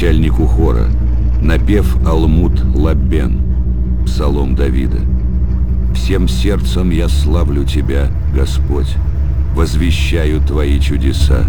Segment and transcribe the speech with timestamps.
[0.00, 0.86] начальнику хора,
[1.42, 3.38] напев Алмут Лаббен,
[4.06, 4.96] псалом Давида.
[5.94, 8.96] Всем сердцем я славлю Тебя, Господь,
[9.54, 11.44] возвещаю Твои чудеса.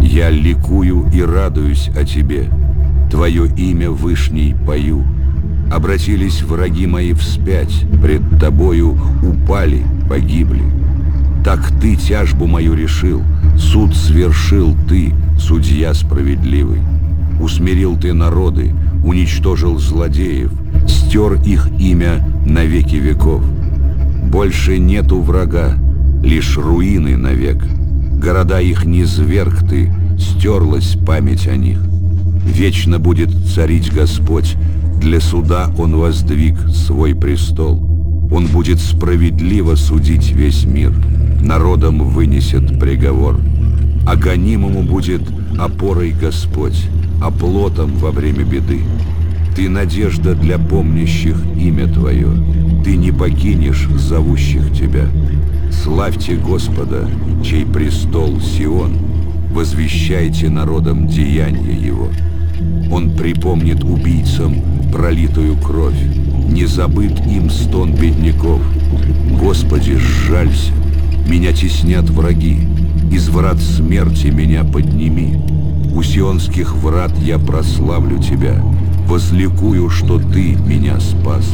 [0.00, 2.48] Я ликую и радуюсь о Тебе,
[3.10, 5.04] Твое имя Вышней пою.
[5.70, 10.62] Обратились враги мои вспять, пред Тобою упали, погибли.
[11.44, 13.22] Так Ты тяжбу мою решил,
[13.58, 16.80] суд свершил Ты, судья справедливый.
[17.40, 18.72] Усмирил Ты народы,
[19.04, 20.52] уничтожил злодеев,
[20.86, 23.42] стер их имя на веки веков.
[24.30, 25.78] Больше нету врага,
[26.22, 27.64] лишь руины навек.
[28.20, 31.78] Города их не зверг ты, стерлась память о них.
[32.44, 34.56] Вечно будет царить Господь,
[35.00, 37.84] для суда Он воздвиг свой престол.
[38.30, 40.92] Он будет справедливо судить весь мир,
[41.40, 43.40] народом вынесет приговор.
[44.06, 45.22] А гонимому будет
[45.58, 46.88] опорой Господь,
[47.20, 48.82] оплотом во время беды.
[49.54, 52.28] Ты надежда для помнящих имя Твое,
[52.84, 55.06] Ты не покинешь зовущих Тебя.
[55.70, 57.08] Славьте Господа,
[57.44, 58.96] чей престол Сион,
[59.52, 62.08] возвещайте народам деяния Его.
[62.90, 64.62] Он припомнит убийцам
[64.92, 66.00] пролитую кровь,
[66.50, 68.60] не забыт им стон бедняков.
[69.38, 70.72] Господи, сжалься,
[71.28, 72.60] меня теснят враги,
[73.12, 75.36] из врат смерти меня подними.
[75.98, 78.62] У сионских врат я прославлю Тебя,
[79.08, 81.44] возликую, что Ты меня спас.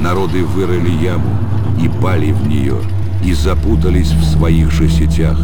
[0.00, 1.36] Народы вырыли яму
[1.78, 2.76] и пали в нее,
[3.22, 5.38] и запутались в своих же сетях.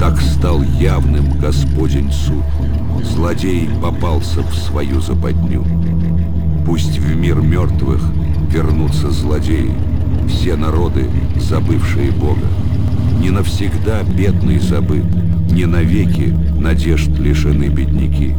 [0.00, 2.42] Так стал явным Господень суд.
[3.04, 5.64] Злодей попался в свою западню.
[6.66, 8.02] Пусть в мир мертвых
[8.50, 9.70] вернутся злодеи,
[10.28, 12.48] все народы, забывшие Бога.
[13.20, 15.04] Не навсегда бедный забыт,
[15.52, 18.32] не навеки надежд лишены бедняки.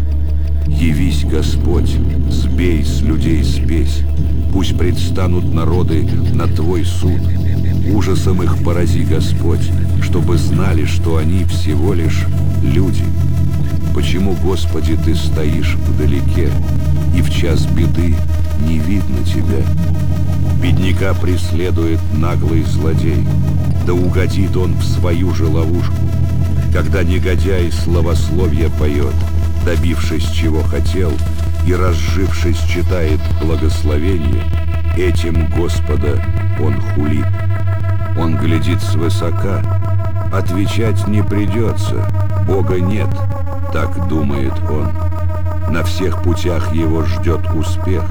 [0.67, 1.95] Явись, Господь,
[2.29, 4.01] сбей с людей спесь,
[4.51, 7.19] Пусть предстанут народы на Твой суд.
[7.91, 9.71] Ужасом их порази, Господь,
[10.01, 12.25] Чтобы знали, что они всего лишь
[12.63, 13.03] люди.
[13.93, 16.49] Почему, Господи, Ты стоишь вдалеке,
[17.15, 18.15] И в час беды
[18.67, 19.63] не видно Тебя?
[20.61, 23.25] Бедняка преследует наглый злодей,
[23.85, 25.93] Да угодит он в свою же ловушку.
[26.73, 29.13] Когда негодяй словословие поет,
[29.63, 31.11] Добившись чего хотел,
[31.67, 34.43] И разжившись читает благословение,
[34.97, 36.19] Этим Господа
[36.59, 37.25] он хулит.
[38.17, 39.61] Он глядит свысока,
[40.33, 42.07] Отвечать не придется,
[42.47, 43.09] Бога нет,
[43.71, 44.91] так думает он.
[45.71, 48.03] На всех путях его ждет успех.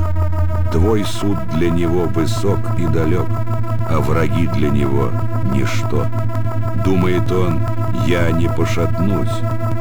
[0.72, 3.26] Твой суд для него высок и далек,
[3.88, 5.10] а враги для него
[5.52, 6.06] ничто.
[6.84, 7.60] Думает он,
[8.06, 9.28] я не пошатнусь,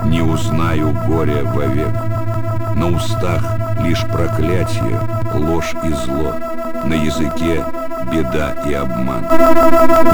[0.05, 1.93] не узнаю горя вовек.
[2.75, 3.41] На устах
[3.81, 4.99] лишь проклятие,
[5.33, 6.33] ложь и зло,
[6.85, 7.63] на языке
[8.11, 9.25] беда и обман.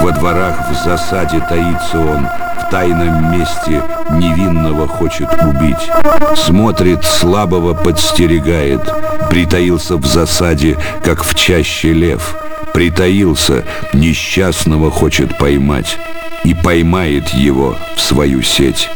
[0.01, 3.81] Во дворах в засаде таится он, в тайном месте
[4.11, 5.89] невинного хочет убить.
[6.35, 8.81] Смотрит, слабого подстерегает,
[9.29, 12.35] притаился в засаде, как в чаще лев.
[12.73, 13.63] Притаился,
[13.93, 15.97] несчастного хочет поймать
[16.43, 18.89] и поймает его в свою сеть.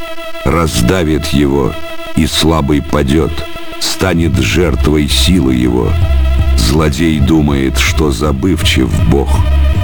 [0.46, 1.72] Раздавит его,
[2.16, 3.32] и слабый падет,
[3.80, 5.90] станет жертвой силы его.
[6.72, 9.28] Злодей думает, что забывчив Бог.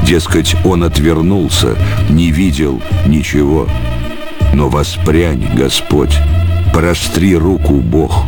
[0.06, 1.76] Дескать, он отвернулся,
[2.10, 3.68] не видел ничего.
[4.54, 6.18] Но воспрянь, Господь,
[6.72, 8.24] простри руку, Бог,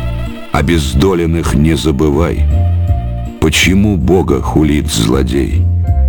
[0.52, 2.44] обездоленных не забывай.
[3.40, 5.62] Почему Бога хулит злодей?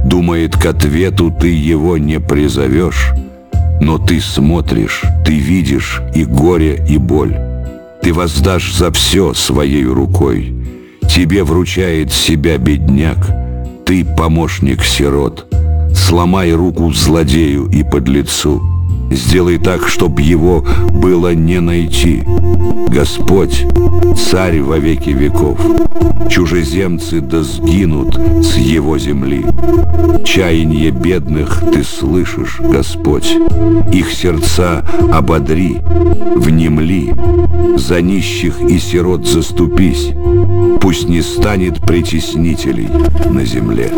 [0.03, 3.13] Думает, к ответу ты его не призовешь,
[3.79, 7.33] но ты смотришь, ты видишь и горе, и боль.
[8.01, 10.53] Ты воздашь за все своей рукой.
[11.09, 13.17] Тебе вручает себя бедняк,
[13.85, 15.47] ты помощник сирот.
[15.93, 18.70] Сломай руку злодею и подлецу.
[19.11, 22.23] Сделай так, чтоб его было не найти.
[22.87, 23.65] Господь,
[24.17, 25.59] царь во веки веков,
[26.29, 29.45] чужеземцы да сгинут с его земли.
[30.23, 33.35] Чаяние бедных ты слышишь, Господь,
[33.91, 35.77] их сердца ободри,
[36.35, 37.13] внемли,
[37.77, 40.09] за нищих и сирот заступись,
[40.79, 42.87] пусть не станет притеснителей
[43.29, 43.91] на земле.